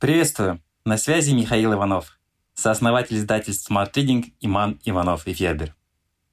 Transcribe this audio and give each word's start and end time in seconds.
Приветствую! 0.00 0.62
На 0.86 0.96
связи 0.96 1.32
Михаил 1.32 1.74
Иванов, 1.74 2.18
сооснователь 2.54 3.18
издательств 3.18 3.70
Smart 3.70 3.92
Reading 3.92 4.32
Иман 4.40 4.80
Иванов 4.82 5.26
и 5.26 5.34
Федер. 5.34 5.76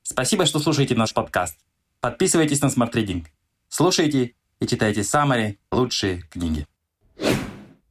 Спасибо, 0.04 0.46
что 0.46 0.60
слушаете 0.60 0.96
наш 0.96 1.14
подкаст. 1.14 1.60
Подписывайтесь 2.00 2.62
на 2.62 2.68
Smart 2.68 2.94
Reading. 2.94 3.26
Слушайте 3.68 4.36
и 4.62 4.68
читайте 4.68 5.04
самые 5.04 5.60
лучшие 5.70 6.22
книги. 6.30 6.66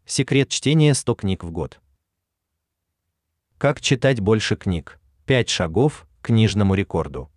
Секрет 0.06 0.48
чтения 0.48 0.94
100 0.94 1.14
книг 1.14 1.44
в 1.44 1.50
год. 1.50 1.79
Как 3.58 3.82
читать 3.82 4.20
больше 4.20 4.56
книг? 4.56 4.98
5 5.27 5.50
шагов 5.50 6.06
к 6.22 6.29
книжному 6.29 6.74
рекорду. 6.74 7.30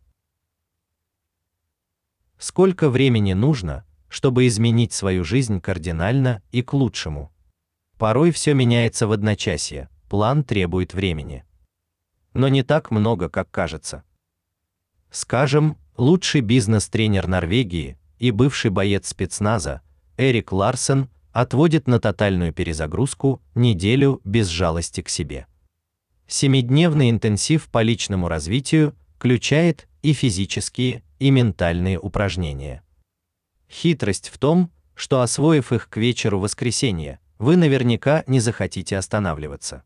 Сколько 2.37 2.89
времени 2.89 3.33
нужно, 3.33 3.83
чтобы 4.07 4.47
изменить 4.47 4.93
свою 4.93 5.25
жизнь 5.25 5.59
кардинально 5.59 6.41
и 6.53 6.61
к 6.61 6.71
лучшему? 6.71 7.33
Порой 7.99 8.31
все 8.31 8.53
меняется 8.53 9.07
в 9.07 9.11
одночасье. 9.11 9.89
План 10.07 10.45
требует 10.45 10.93
времени. 10.93 11.43
Но 12.33 12.47
не 12.47 12.63
так 12.63 12.91
много, 12.91 13.27
как 13.27 13.51
кажется. 13.51 14.03
Скажем, 15.11 15.77
лучший 15.97 16.39
бизнес-тренер 16.39 17.27
Норвегии 17.27 17.97
и 18.17 18.31
бывший 18.31 18.71
боец 18.71 19.09
спецназа 19.09 19.81
Эрик 20.17 20.53
Ларсен 20.53 21.09
отводит 21.33 21.87
на 21.87 21.99
тотальную 21.99 22.53
перезагрузку 22.53 23.41
неделю 23.53 24.21
без 24.23 24.47
жалости 24.47 25.01
к 25.01 25.09
себе. 25.09 25.45
Семидневный 26.25 27.09
интенсив 27.09 27.67
по 27.67 27.81
личному 27.81 28.29
развитию 28.29 28.95
включает 29.17 29.89
и 30.03 30.13
физические, 30.13 31.03
и 31.19 31.31
ментальные 31.31 31.99
упражнения. 31.99 32.81
Хитрость 33.69 34.29
в 34.29 34.37
том, 34.37 34.71
что 34.95 35.21
освоив 35.21 35.73
их 35.73 35.89
к 35.89 35.97
вечеру 35.97 36.39
воскресенья, 36.39 37.19
вы 37.39 37.55
наверняка 37.55 38.23
не 38.27 38.39
захотите 38.39 38.97
останавливаться. 38.97 39.83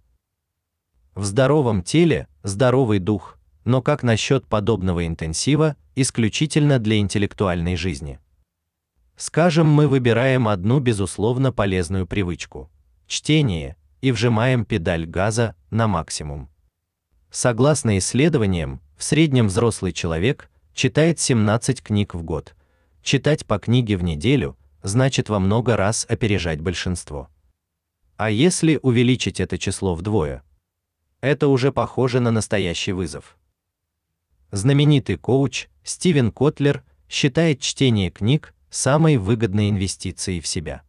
В 1.15 1.23
здоровом 1.23 1.83
теле 1.83 2.27
здоровый 2.41 2.99
дух, 2.99 3.37
но 3.63 3.81
как 3.81 4.03
насчет 4.03 4.45
подобного 4.47 5.05
интенсива 5.07 5.77
исключительно 5.95 6.79
для 6.79 6.97
интеллектуальной 6.97 7.75
жизни? 7.75 8.19
Скажем, 9.15 9.67
мы 9.67 9.87
выбираем 9.87 10.47
одну 10.47 10.79
безусловно 10.79 11.53
полезную 11.53 12.07
привычку 12.07 12.69
чтение 13.05 13.75
и 14.01 14.11
вжимаем 14.11 14.65
педаль 14.65 15.05
газа 15.05 15.55
на 15.69 15.87
максимум. 15.87 16.49
Согласно 17.29 17.97
исследованиям, 17.99 18.81
в 18.97 19.03
среднем 19.03 19.47
взрослый 19.47 19.91
человек 19.91 20.49
читает 20.73 21.19
17 21.19 21.83
книг 21.83 22.15
в 22.15 22.23
год. 22.23 22.55
Читать 23.03 23.45
по 23.45 23.59
книге 23.59 23.97
в 23.97 24.03
неделю 24.03 24.57
значит 24.81 25.29
во 25.29 25.39
много 25.39 25.77
раз 25.77 26.07
опережать 26.09 26.59
большинство. 26.59 27.29
А 28.23 28.29
если 28.29 28.79
увеличить 28.81 29.41
это 29.41 29.57
число 29.57 29.95
вдвое? 29.95 30.43
Это 31.19 31.49
уже 31.49 31.73
похоже 31.73 32.21
на 32.21 32.31
настоящий 32.31 32.93
вызов. 32.93 33.37
Знаменитый 34.49 35.17
коуч 35.17 35.67
Стивен 35.83 36.31
Котлер 36.31 36.85
считает 37.09 37.59
чтение 37.59 38.11
книг 38.11 38.53
самой 38.69 39.17
выгодной 39.17 39.69
инвестицией 39.69 40.39
в 40.39 40.47
себя. 40.47 40.83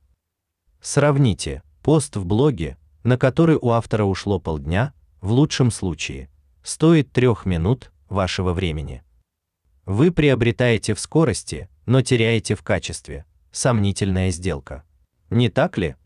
Сравните 0.80 1.64
пост 1.82 2.14
в 2.14 2.24
блоге, 2.24 2.78
на 3.02 3.18
который 3.18 3.56
у 3.56 3.70
автора 3.70 4.04
ушло 4.04 4.38
полдня, 4.38 4.94
в 5.20 5.32
лучшем 5.32 5.72
случае, 5.72 6.30
стоит 6.62 7.10
трех 7.10 7.46
минут 7.46 7.90
вашего 8.08 8.52
времени. 8.52 9.02
Вы 9.86 10.12
приобретаете 10.12 10.94
в 10.94 11.00
скорости, 11.00 11.68
но 11.84 12.00
теряете 12.00 12.54
в 12.54 12.62
качестве. 12.62 13.24
Сомнительная 13.50 14.30
сделка. 14.30 14.84
Не 15.30 15.48
так 15.48 15.78
ли? 15.78 15.96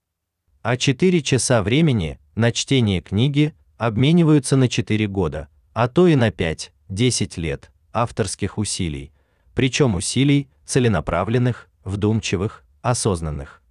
А 0.68 0.76
4 0.76 1.22
часа 1.22 1.62
времени 1.62 2.18
на 2.34 2.52
чтение 2.52 3.00
книги 3.00 3.54
обмениваются 3.78 4.54
на 4.54 4.68
4 4.68 5.06
года, 5.06 5.48
а 5.72 5.88
то 5.88 6.06
и 6.06 6.14
на 6.14 6.28
5-10 6.28 7.40
лет 7.40 7.70
авторских 7.90 8.58
усилий, 8.58 9.10
причем 9.54 9.94
усилий 9.94 10.50
целенаправленных, 10.66 11.70
вдумчивых, 11.84 12.66
осознанных. 12.82 13.62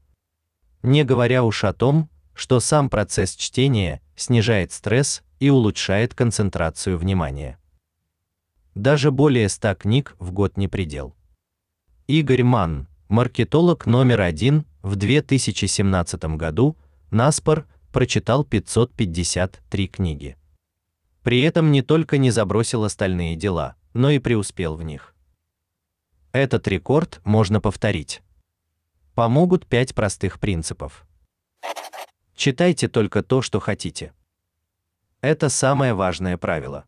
Не 0.82 1.04
говоря 1.04 1.44
уж 1.44 1.66
о 1.66 1.74
том, 1.74 2.10
что 2.34 2.60
сам 2.60 2.90
процесс 2.90 3.36
чтения 3.36 4.02
снижает 4.16 4.72
стресс 4.72 5.22
и 5.40 5.52
улучшает 5.52 6.16
концентрацию 6.16 6.98
внимания. 6.98 7.60
Даже 8.74 9.12
более 9.12 9.50
100 9.50 9.76
книг 9.76 10.16
в 10.18 10.32
год 10.32 10.58
не 10.58 10.68
предел. 10.68 11.16
Игорь 12.08 12.42
Манн, 12.42 12.88
маркетолог 13.08 13.86
номер 13.86 14.22
один 14.22 14.66
в 14.82 14.96
2017 14.96 16.24
году, 16.38 16.76
Наспор 17.12 17.66
прочитал 17.94 18.44
553 18.44 19.88
книги. 19.88 20.38
При 21.24 21.42
этом 21.42 21.72
не 21.72 21.82
только 21.82 22.18
не 22.18 22.32
забросил 22.32 22.84
остальные 22.84 23.38
дела, 23.38 23.76
но 23.94 24.10
и 24.10 24.20
преуспел 24.20 24.76
в 24.76 24.84
них. 24.84 25.16
Этот 26.34 26.68
рекорд 26.68 27.22
можно 27.24 27.62
повторить. 27.62 28.22
Помогут 29.16 29.66
пять 29.66 29.96
простых 29.96 30.40
принципов. 30.40 31.08
Читайте 32.36 32.90
только 32.90 33.24
то, 33.24 33.42
что 33.42 33.60
хотите. 33.62 34.14
Это 35.22 35.48
самое 35.48 35.94
важное 35.94 36.38
правило. 36.38 36.86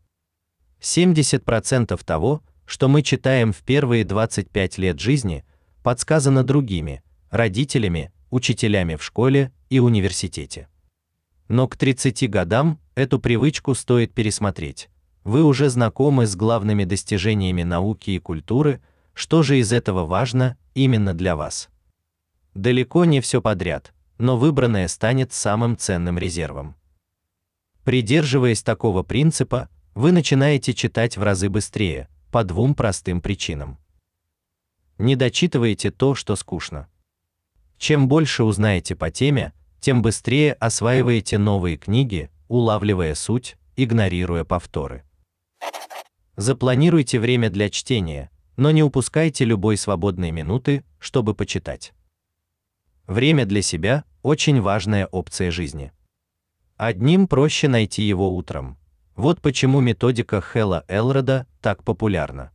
70% 0.80 1.98
того, 2.04 2.42
что 2.66 2.88
мы 2.88 3.02
читаем 3.02 3.52
в 3.52 3.62
первые 3.62 4.04
25 4.04 4.78
лет 4.78 5.00
жизни, 5.00 5.44
подсказано 5.82 6.44
другими, 6.44 7.02
родителями, 7.30 8.12
учителями 8.30 8.96
в 8.96 9.04
школе 9.04 9.52
и 9.68 9.78
университете. 9.78 10.68
Но 11.48 11.68
к 11.68 11.76
30 11.76 12.30
годам 12.30 12.78
эту 12.94 13.18
привычку 13.18 13.74
стоит 13.74 14.12
пересмотреть. 14.14 14.88
Вы 15.24 15.44
уже 15.44 15.68
знакомы 15.68 16.26
с 16.26 16.36
главными 16.36 16.84
достижениями 16.84 17.62
науки 17.62 18.10
и 18.10 18.18
культуры, 18.18 18.80
что 19.12 19.42
же 19.42 19.58
из 19.58 19.72
этого 19.72 20.06
важно 20.06 20.56
именно 20.74 21.12
для 21.12 21.36
вас? 21.36 21.68
Далеко 22.54 23.04
не 23.04 23.20
все 23.20 23.42
подряд, 23.42 23.92
но 24.18 24.36
выбранное 24.36 24.88
станет 24.88 25.32
самым 25.32 25.76
ценным 25.76 26.18
резервом. 26.18 26.74
Придерживаясь 27.84 28.62
такого 28.62 29.02
принципа, 29.02 29.68
вы 29.94 30.12
начинаете 30.12 30.74
читать 30.74 31.16
в 31.16 31.22
разы 31.22 31.48
быстрее, 31.48 32.08
по 32.30 32.44
двум 32.44 32.74
простым 32.74 33.20
причинам. 33.20 33.78
Не 34.98 35.16
дочитываете 35.16 35.90
то, 35.90 36.14
что 36.14 36.36
скучно. 36.36 36.88
Чем 37.80 38.08
больше 38.08 38.44
узнаете 38.44 38.94
по 38.94 39.10
теме, 39.10 39.54
тем 39.80 40.02
быстрее 40.02 40.52
осваиваете 40.52 41.38
новые 41.38 41.78
книги, 41.78 42.30
улавливая 42.46 43.14
суть, 43.14 43.56
игнорируя 43.74 44.44
повторы. 44.44 45.02
Запланируйте 46.36 47.18
время 47.18 47.48
для 47.48 47.70
чтения, 47.70 48.30
но 48.58 48.70
не 48.70 48.82
упускайте 48.82 49.46
любой 49.46 49.78
свободной 49.78 50.30
минуты, 50.30 50.84
чтобы 50.98 51.34
почитать. 51.34 51.94
Время 53.06 53.46
для 53.46 53.62
себя 53.62 54.04
очень 54.22 54.60
важная 54.60 55.06
опция 55.06 55.50
жизни. 55.50 55.90
Одним 56.76 57.26
проще 57.26 57.66
найти 57.66 58.02
его 58.02 58.36
утром. 58.36 58.76
Вот 59.16 59.40
почему 59.40 59.80
методика 59.80 60.42
Хэлла 60.42 60.84
Элрода 60.86 61.46
так 61.62 61.82
популярна. 61.82 62.52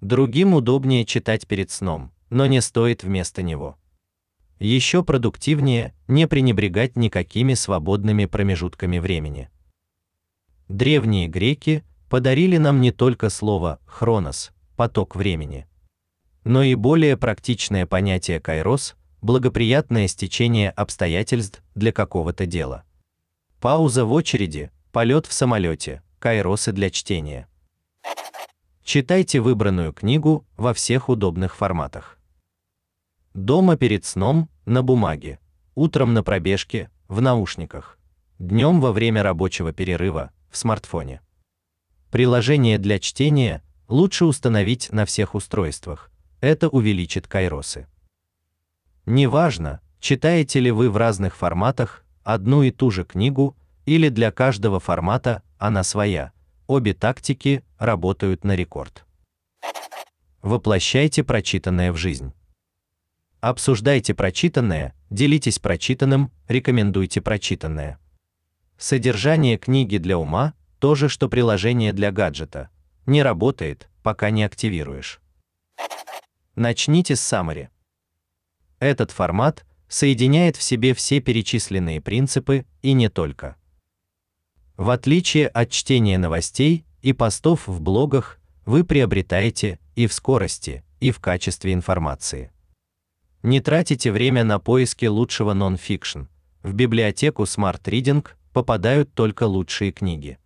Другим 0.00 0.52
удобнее 0.52 1.04
читать 1.04 1.46
перед 1.46 1.70
сном, 1.70 2.10
но 2.28 2.46
не 2.46 2.60
стоит 2.60 3.04
вместо 3.04 3.42
него. 3.42 3.78
Еще 4.62 5.02
продуктивнее 5.02 5.92
не 6.06 6.28
пренебрегать 6.28 6.94
никакими 6.94 7.54
свободными 7.54 8.26
промежутками 8.26 9.00
времени. 9.00 9.50
Древние 10.68 11.26
греки 11.26 11.82
подарили 12.08 12.58
нам 12.58 12.80
не 12.80 12.92
только 12.92 13.28
слово 13.28 13.80
хронос, 13.86 14.52
поток 14.76 15.16
времени, 15.16 15.66
но 16.44 16.62
и 16.62 16.76
более 16.76 17.16
практичное 17.16 17.86
понятие 17.86 18.38
кайрос, 18.38 18.94
благоприятное 19.20 20.06
стечение 20.06 20.70
обстоятельств 20.70 21.60
для 21.74 21.90
какого-то 21.90 22.46
дела. 22.46 22.84
Пауза 23.60 24.04
в 24.04 24.12
очереди, 24.12 24.70
полет 24.92 25.26
в 25.26 25.32
самолете, 25.32 26.04
кайросы 26.20 26.70
для 26.70 26.90
чтения. 26.90 27.48
Читайте 28.84 29.40
выбранную 29.40 29.92
книгу 29.92 30.46
во 30.56 30.72
всех 30.72 31.08
удобных 31.08 31.56
форматах. 31.56 32.21
Дома 33.34 33.76
перед 33.76 34.04
сном 34.04 34.50
на 34.66 34.82
бумаге, 34.82 35.38
утром 35.74 36.12
на 36.12 36.22
пробежке, 36.22 36.90
в 37.08 37.22
наушниках, 37.22 37.98
днем 38.38 38.80
во 38.80 38.92
время 38.92 39.22
рабочего 39.22 39.72
перерыва, 39.72 40.32
в 40.50 40.56
смартфоне. 40.58 41.22
Приложение 42.10 42.76
для 42.76 42.98
чтения 42.98 43.62
лучше 43.88 44.26
установить 44.26 44.92
на 44.92 45.06
всех 45.06 45.34
устройствах. 45.34 46.10
Это 46.42 46.68
увеличит 46.68 47.26
кайросы. 47.26 47.86
Неважно, 49.06 49.80
читаете 49.98 50.60
ли 50.60 50.70
вы 50.70 50.90
в 50.90 50.98
разных 50.98 51.34
форматах 51.34 52.04
одну 52.24 52.62
и 52.62 52.70
ту 52.70 52.90
же 52.90 53.04
книгу 53.04 53.56
или 53.86 54.10
для 54.10 54.30
каждого 54.30 54.78
формата 54.78 55.42
она 55.56 55.84
своя. 55.84 56.32
Обе 56.66 56.92
тактики 56.92 57.64
работают 57.78 58.44
на 58.44 58.54
рекорд. 58.54 59.06
Воплощайте 60.42 61.24
прочитанное 61.24 61.92
в 61.92 61.96
жизнь. 61.96 62.34
Обсуждайте 63.42 64.14
прочитанное, 64.14 64.94
делитесь 65.10 65.58
прочитанным, 65.58 66.30
рекомендуйте 66.46 67.20
прочитанное. 67.20 67.98
Содержание 68.78 69.58
книги 69.58 69.96
для 69.96 70.16
ума 70.16 70.54
то 70.78 70.94
же, 70.94 71.08
что 71.08 71.28
приложение 71.28 71.92
для 71.92 72.12
гаджета. 72.12 72.70
Не 73.04 73.20
работает, 73.24 73.88
пока 74.04 74.30
не 74.30 74.44
активируешь. 74.44 75.20
Начните 76.54 77.16
с 77.16 77.32
summary. 77.32 77.70
Этот 78.78 79.10
формат 79.10 79.66
соединяет 79.88 80.56
в 80.56 80.62
себе 80.62 80.94
все 80.94 81.20
перечисленные 81.20 82.00
принципы 82.00 82.64
и 82.80 82.92
не 82.92 83.08
только. 83.08 83.56
В 84.76 84.88
отличие 84.90 85.48
от 85.48 85.68
чтения 85.70 86.16
новостей 86.16 86.86
и 87.00 87.12
постов 87.12 87.66
в 87.66 87.80
блогах, 87.80 88.38
вы 88.66 88.84
приобретаете 88.84 89.80
и 89.96 90.06
в 90.06 90.12
скорости, 90.12 90.84
и 91.00 91.10
в 91.10 91.18
качестве 91.18 91.72
информации. 91.72 92.51
Не 93.42 93.60
тратите 93.60 94.12
время 94.12 94.44
на 94.44 94.60
поиски 94.60 95.06
лучшего 95.06 95.52
нон-фикшн. 95.52 96.22
В 96.62 96.74
библиотеку 96.74 97.42
Smart 97.42 97.82
Reading 97.82 98.24
попадают 98.52 99.12
только 99.14 99.44
лучшие 99.44 99.90
книги. 99.90 100.38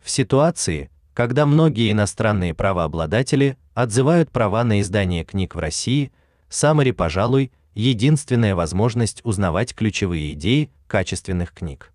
В 0.00 0.08
ситуации, 0.08 0.90
когда 1.12 1.44
многие 1.44 1.92
иностранные 1.92 2.54
правообладатели 2.54 3.58
отзывают 3.74 4.30
права 4.30 4.64
на 4.64 4.80
издание 4.80 5.24
книг 5.24 5.54
в 5.54 5.58
России, 5.58 6.10
Summary, 6.48 6.94
пожалуй, 6.94 7.52
единственная 7.74 8.54
возможность 8.54 9.20
узнавать 9.22 9.74
ключевые 9.74 10.32
идеи 10.32 10.70
качественных 10.86 11.52
книг. 11.52 11.92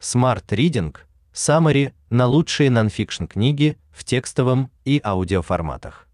Smart 0.00 0.46
Reading 0.48 0.96
Summary 1.34 1.92
на 2.08 2.26
лучшие 2.26 2.70
нонфикшн 2.70 3.26
книги 3.26 3.76
в 3.90 4.04
текстовом 4.04 4.70
и 4.86 5.02
аудиоформатах. 5.04 6.08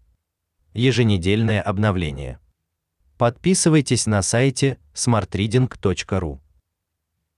Еженедельное 0.73 1.61
обновление. 1.61 2.39
Подписывайтесь 3.23 4.05
на 4.05 4.21
сайте 4.21 4.79
smartreading.ru. 4.93 6.42